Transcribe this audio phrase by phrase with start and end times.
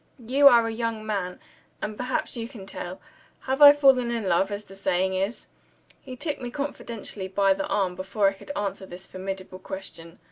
[0.25, 1.39] You are a young man,
[1.79, 2.99] and perhaps you can tell.
[3.41, 5.45] Have I fallen in love, as the saying is?"
[6.01, 10.17] He took me confidentially by the arm, before I could answer this formidable question.